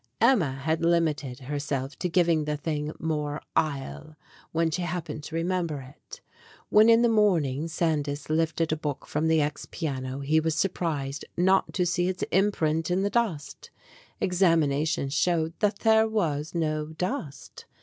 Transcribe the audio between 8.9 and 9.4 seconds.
from